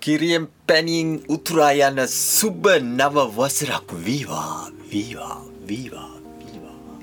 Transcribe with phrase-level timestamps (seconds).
[0.00, 3.92] කිරියෙන් පැනින් උතුරා යන සුබ නව වසරක්.
[4.06, 5.36] වීවා වීවා
[5.68, 6.98] වීවා වීවා.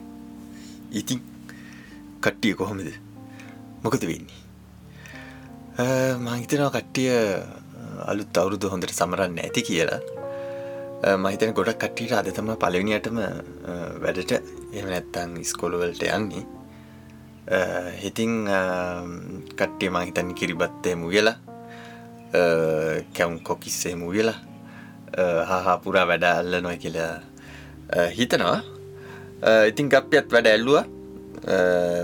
[0.91, 1.21] ඉතින්
[2.21, 2.89] කට්ටිය කොහොමද?
[3.83, 4.41] මොකද වෙන්නේ?
[6.25, 7.13] මහිතනවා කට්ටිය
[8.11, 10.01] අලුත් අවුරුදු හොඳට සමරන්න ඇති කියලා.
[11.23, 13.17] මහිතන ගොඩක් කට්ටියට අද තම පලවිනියටම
[14.03, 14.31] වැඩට.
[14.73, 16.45] එම නැත්තං ස්කොලවලට යන්නේ.
[18.01, 18.33] හිතිං
[19.59, 21.37] කට්ටිය මහිතන් කිරිබත්තය මුගලා
[22.31, 24.35] කැවුම් කොකිස්සේ මුගලා
[25.49, 27.13] හහා පුරා වැඩ අල්ල නොය කියලා
[28.11, 28.59] හිතනවා
[29.67, 30.83] ඉතින් ගප්පියත් වැඩ ඇල්ලුව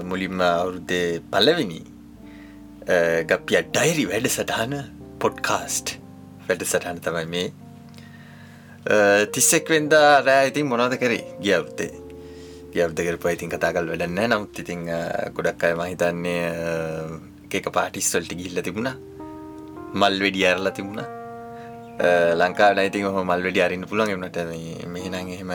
[0.04, 1.82] මුලින්ම අවුරුද්දේ පල්ලවෙනි
[3.28, 4.78] ගප්පිය ඩයිරි වැඩ සටහන
[5.20, 5.98] පොඩ්කාස්ට්
[6.48, 7.48] වැඩ සටහන තමයි මේ
[9.36, 11.92] තිස්සෙක් වෙන්දා රෑ ඉතින් මොනවද කරේ ගියවුත්තේ
[12.74, 14.88] ගියව්ද කරපු ඉතින් කතා කල් වැඩන්න නමුත් ඉතින්
[15.36, 16.44] ගොඩක් අය මහිතන්නේ
[17.54, 18.96] එක පාටිස්වල්ට ගිල්ල තිබුණා
[20.02, 21.10] මල් වෙඩි ඇරලා තිබුණා.
[22.42, 24.40] ලංකා නයිතින් හො මල් වැඩි අරන්න පුළුවන් එමට
[24.94, 25.52] මෙහිනං එහෙම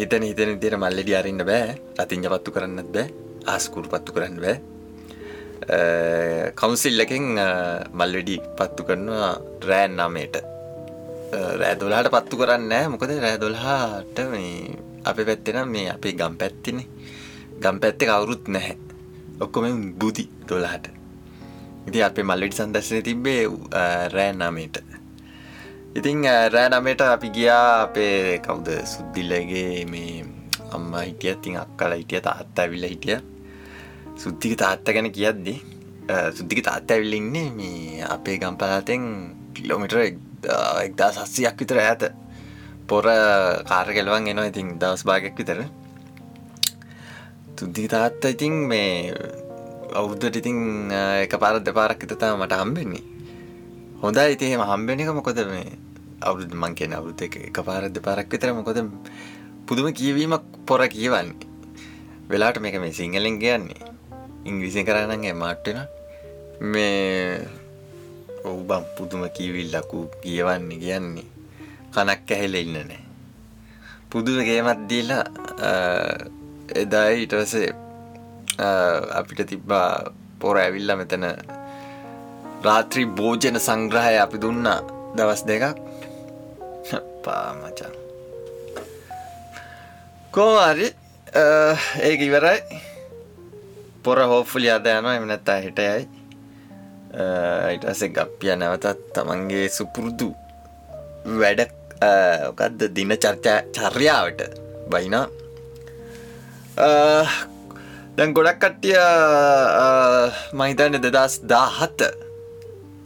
[0.00, 1.76] හිතන හිතන තියට මල්ලෙඩි අරන්න බෑ.
[2.00, 3.06] රතිංජ පත්තු කරන්නත් බෑ.
[3.52, 4.56] ආස්කුරු පත්තු කරන්න බෑ.
[6.60, 7.26] කවුන්සිල්ලකින්
[8.00, 9.30] මල්වෙඩි පත්තු කරනවා
[9.68, 10.36] රෑන් නමේට
[11.60, 16.78] රෑදොලාට පත්තු කරන්න මොකද රෑදොල්හාට මේ අප පැත්තෙන මේ අපේ ගම් පැත්තින
[17.62, 18.76] ගම් පැත්තේ කවුරුත් නැහැ.
[19.44, 20.86] ඔක්කොම බුදි දොලාට
[21.86, 23.42] ඉති අපේ මල්ලෙටි සන්දර්ශනය තිබ්බේ
[24.14, 24.82] රෑ නමේට
[25.98, 28.68] ඉතිං රෑ නමේට අපි ගියා අපේ කවුද?
[28.92, 30.24] සුද්දිල්ලගේ මේ
[30.76, 33.18] අම්ම හිටිය තින් අක්කල හිටිය තාත්ත ඇවිල්ල හිටිය.
[34.16, 35.54] සුද්දික තාත්ත ගැන කියද්දි
[36.36, 39.02] සුද්දික තාත්ත ඇවිල්ලින්නේ මේ අපේ ගම්පලාතෙන්
[39.54, 42.02] කිලෝමිටර එක්දා සස්සියක් විතර ඇත
[42.88, 43.06] පොර
[43.70, 45.64] කාර කෙලවන් එනවා ඉතින් දවස් භාගයක් විතර.
[47.56, 49.14] තුද්දික තාත්ත ඉතින් මේ
[49.94, 50.90] අවුරුද්දට ඉතින්
[51.24, 53.04] එක පාර දෙපාරක් විතතා මට හම්බෙන්නේ.
[54.02, 55.78] හොඳයි ඉතින් එහෙම හම්බෙන එක මොකද මේ
[56.20, 58.78] අවුරුදු මං කියන අවුරුදු එක එක පාර දෙපාරක් විතර මොකද
[59.66, 61.46] පුදුම කියවීමක් පොර කියවන්නේ.
[62.30, 63.80] වෙලාට මේක මේ සිංහලෙන් කියන්නේ.
[64.48, 65.78] ඉංග්‍රීසිය කරන්නන් මාට්ටෙන
[66.60, 67.46] මේ
[68.44, 71.26] ඔවු බම් පුදුම කීවිල්ලකු කියවන්නේ කියන්නේ.
[71.94, 73.02] කනක් ඇහෙල ඉන්න නෑ.
[74.10, 75.24] පුදුම ගේමත් දීලා
[76.82, 77.85] එදායි ඉටවසේ
[79.18, 79.90] අපිට තිබ්බා
[80.40, 81.24] පොර ඇවිල්ල මෙතන
[82.66, 84.80] රාත්‍රී භෝජන සංග්‍රහය අපි දුන්නා
[85.16, 85.64] දවස් දෙකක්.
[87.24, 87.94] පාමචන්
[90.34, 90.88] කෝමාරි
[92.08, 92.60] ඒක ඉවරයි.
[94.04, 96.02] පොර හෝෆුලි අද යනවා එමනැත්තා හිටයයි
[97.74, 100.28] ඉටසේ ගප්පිය නැවතත් තමන්ගේ සුපුරුදු
[101.40, 101.60] වැඩ
[102.50, 104.40] ඔකක්ද දින චර්චා චර්යාවට
[104.92, 105.26] බයිනා
[108.16, 108.96] දැන් ගොඩක් කට්ටිය
[110.56, 112.00] මහිතන්න දෙදස් දාහත්ත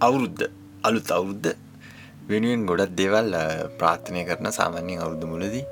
[0.07, 0.45] අවුරුද්ධ
[0.87, 1.49] අලුත් අවුරුද්ධ
[2.29, 3.35] වෙනුවෙන් ගොඩක් දේවල්
[3.81, 5.65] ප්‍රාථනය කරන සාමාන්‍යයෙන් අවුරුදු මුලදී.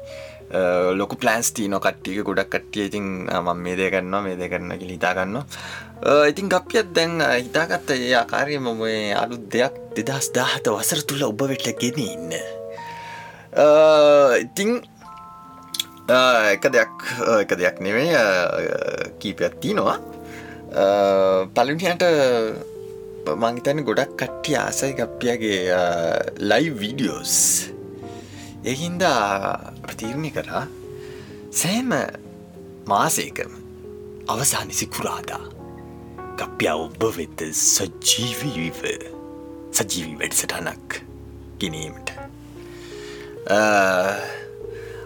[0.99, 5.39] ලොක පලන්ස් තියන කට්ටිය ගොඩක් කට්ටිය ඉතින් ම මේ දේ කරන්නවා මේ දේ කරන්න හිතාගන්න
[6.31, 11.79] ඉතින් ගපියත් දැන් හිතාගත්ත ඒ ආකාරයම මේ අලුත් දෙයක් දෙදස් දාහත වසර තුළ ඔබ වෙටල
[11.79, 12.33] ගෙන ඉන්න
[14.43, 14.81] ඉතිං
[16.09, 16.95] එක දෙයක්
[17.43, 18.23] එක දෙයක් නෙවේ
[19.21, 19.99] කීපයක් තිනවා
[21.55, 22.05] පලුනියට
[23.37, 25.61] මංහිතන ගොඩක් කට්ටිය ආසයි ගප්පියගේ
[26.41, 27.35] ලයි වීඩියෝස්
[28.65, 29.21] එහින්දා
[29.85, 30.65] ප්‍රතීරණය කරා
[31.53, 31.93] සෑම
[32.87, 33.53] මාසයකම
[34.29, 35.45] අවසානි සිකුරාදා
[36.39, 38.81] ගප්පියා ඔබ වෙත සජීවීව
[39.73, 41.01] සජීවී වැඩසටනක්
[41.61, 42.13] ගෙනීමට.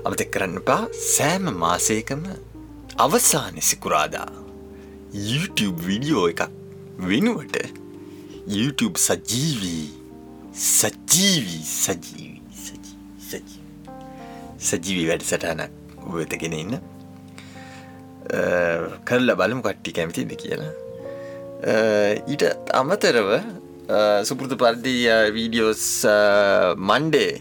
[0.06, 2.22] අමතෙක් කරන්න පා සෑම මාසයකම
[3.04, 4.30] අවසාන සිකුරාදා.
[5.28, 6.42] YouTube විඩියෝ එකක්
[7.08, 7.56] වෙනුවට
[8.54, 9.86] YouTube සජීවී
[10.62, 12.40] සජීවී සජීවී
[14.70, 15.70] සජීවී වැඩ සටහනක්
[16.16, 16.74] වෙතගෙන ඉන්න.
[19.08, 20.72] කරලා බලමු කට්ටි කැමතිද කියලා.
[22.32, 22.44] ඊට
[22.82, 23.30] අමතරව
[24.28, 24.94] සුපෘතු පරිදි
[25.38, 25.86] වීඩියෝස්
[26.90, 27.32] මන්ඩේ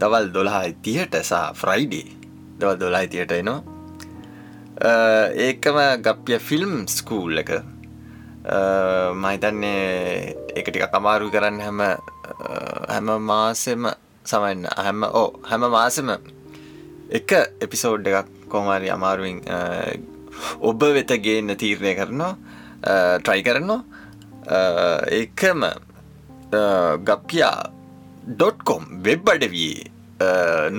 [0.00, 2.06] දවල් දොළහා තියට සා ෆ්‍රයිඩේ.
[2.58, 3.60] දවල් දොලා තියට එනවා.
[5.46, 7.50] ඒකම ගප්පිය ෆිල්ම් ස්කූල් එක.
[9.22, 11.80] මහිතන්නේ එකටික අමාරු කරන්න හැම
[12.88, 13.88] හැම මාසෙම
[14.24, 16.10] සමන්න හැම ඕ හැම මාසම.
[17.10, 17.30] එක
[17.64, 19.42] එපිසෝඩ් එකක් කොමාරි අමාරුවෙන්
[20.60, 22.34] ඔබ වෙත ගේන්න තීරණය කරනවා
[23.24, 23.82] ට්‍රයි කරනවා.
[25.22, 25.60] එකම
[27.08, 27.77] ගප්පියා
[28.28, 29.90] ඩොට්කොම් වෙබ් අඩවයේ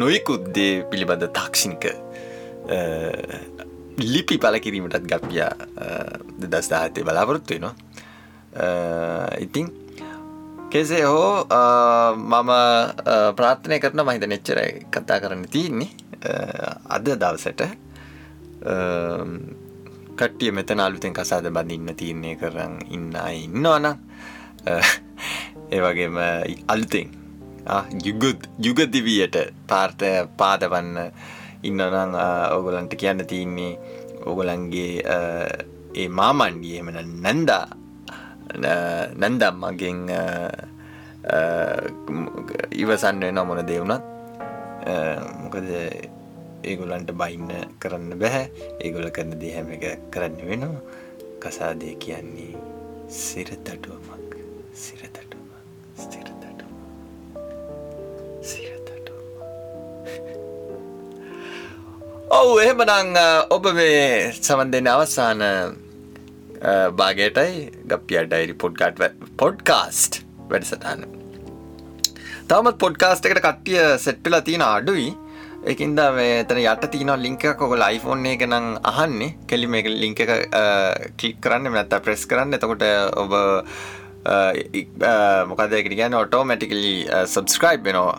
[0.02, 1.86] නොයකුද්දේ පිළිබඳ තාක්ෂිනික
[4.14, 5.54] ලිපි පල කිරීමටත් ගප්පියා
[6.54, 7.76] දස්දාහතය බලාපොරොත්තු වෙනවා.
[9.46, 9.68] ඉතිං
[10.70, 11.34] කෙසේ හෝ
[12.16, 12.52] මම
[13.38, 15.92] ප්‍රාර්ථනය කරන මහිත නෙච්චරයි කතා කරන්න තියන්නේ.
[16.96, 17.62] අද දවසට
[20.20, 23.96] කට්ටිය මෙතන අලුතෙන් කසාද බඳින්න තියන්නේ කරන්න ඉන්න ඉන්නවනම්
[25.72, 26.18] ඒවගේම
[26.68, 27.19] අලුතෙන් යුගුත්
[28.66, 29.38] යුගදිවියට
[29.68, 30.98] පාර්ථය පාදවන්න
[31.64, 32.16] ඉන්නනම්
[32.58, 33.74] ඔගොලන්ට කියන්න තියන්නේ
[34.26, 34.92] ඔගොලන්ගේ
[35.96, 37.66] ඒ මාමන්ඩියමන නැන්දා
[39.16, 40.06] නැන්දම්මගෙන්
[42.84, 44.04] ඉවසන්න වෙන මොන දෙවුණත්
[45.44, 45.68] මොකද
[46.64, 48.50] ඒගොලන්ට බයින්න කරන්න බැහැ.
[48.82, 50.82] ඒගොල කරන දේ හැම එක කරන්න වෙනවා.
[51.40, 52.54] කසාදය කියන්නේ
[53.10, 54.36] සිරතටුවමක්
[54.76, 55.48] සිරතටුව
[55.96, 56.29] ස්තිරතටුව
[62.40, 63.18] ඔවු එහෙමනං
[63.56, 65.42] ඔබ මේ සමන් දෙන්න අවසාන
[67.00, 67.56] භාගයටයි
[67.92, 69.02] ගපිය ඩයිරි පොඩ්ගට්
[69.42, 70.20] පොඩ්කාස්ට්
[70.52, 71.04] වැඩසටන්න
[72.50, 75.10] තවමත් පොඩ්කාස්ට එකට කට්ටිය සෙට්පිලා තියෙන අඩුයි.
[75.74, 79.36] එකින්ද මේ තන යට තින ලිංක කොගල iPhoneෆෝන් එක නම් අහන්නේ.
[79.50, 80.32] කෙලි මේ ලිංක එක
[81.20, 82.56] කලික් කරන්න නැත්ත ප්‍රෙස් කරන්න.
[82.58, 82.88] එතකොට
[83.24, 83.36] ඔබ
[85.52, 86.96] මොකදකට ගැන ඔටෝමැටිකලි
[87.26, 88.18] සබස්ක්‍රයිබ් වෙනවා.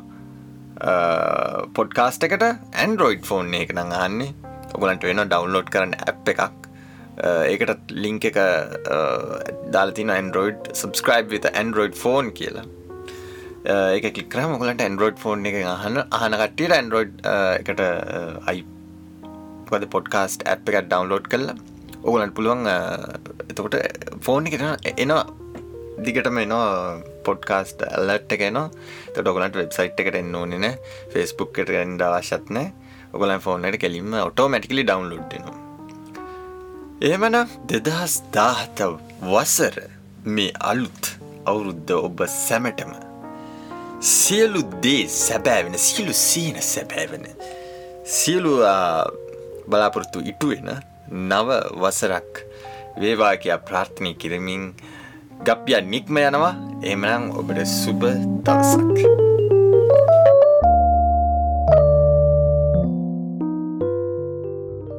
[1.77, 4.35] පොඩ්කාස්ට එකට ඇන්ඩරෝයිඩ් ෆෝන් එක නං අහන්නේ.
[4.75, 6.69] ඔගලන්ට වෙන ඩවන්ලෝඩ් කරන්න ඇ් එකක්.
[7.21, 8.39] ඒකට ලිංක එක
[9.77, 12.67] දාලතින android subscribe with android phone කියලා.
[13.65, 17.19] ඒක කික්කර මොකලට ඇන්ඩරෝයිඩ් ෆෝන් එක අහන්න අහන කට්ටියට ඇන්ඩරෝයිඩ්
[17.61, 17.83] එකට
[18.49, 18.65] අයි
[19.69, 21.57] පද පොඩ්කාස්ට් ඇ් එකත් ඩවන්ලෝඩ් කරලා
[22.03, 23.77] ඔගලන්ට පුළුවන් එතකොට
[24.25, 25.25] ෆෝන් එකට එනවා
[26.05, 26.69] දිගටම එනවා
[27.27, 28.69] පොඩ්කාස්ට ඇල්ලට් එක නවා
[29.15, 30.67] තොඩොගලන්ට වෙබ්සයිට් එකට එන්න ඕනෙන
[31.13, 32.69] ෆෙස්බුක් එට එන්ඩ අවශ්‍යත්නෑ
[33.13, 35.59] ඔගලන් ෆෝනට කෙලින්ම ඔටෝමැටිකලි ඩවන්ලෝඩ්නවා
[37.03, 38.85] එහෙමන දෙදහස් දාහත
[39.27, 39.79] වසර
[40.29, 41.15] මේ අලුත්
[41.47, 42.93] අවුරුද්ධ ඔබ සැමටම
[44.03, 47.27] සියලු දේ සැබෑවෙන සියලු සීන සැබෑවෙන
[48.11, 48.53] සියලු
[49.69, 50.71] බලාපොරොත්තු ඉටුවෙන
[51.11, 52.45] නව වසරක්
[53.01, 54.65] වේවා කියා ප්‍රාර්ථනය කිරමින්
[55.41, 58.05] ගප්ිය නික්ම යනවා එමනම් ඔබට සුබ
[58.45, 59.30] දවසක්.